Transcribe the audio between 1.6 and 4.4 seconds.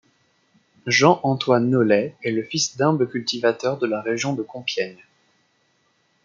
Nollet est le fils d'humbles cultivateurs de la région